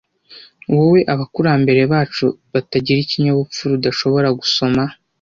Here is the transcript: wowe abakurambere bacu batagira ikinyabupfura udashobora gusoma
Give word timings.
wowe 0.75 0.99
abakurambere 1.13 1.81
bacu 1.91 2.25
batagira 2.53 2.99
ikinyabupfura 3.01 3.71
udashobora 3.75 4.27
gusoma 4.39 4.83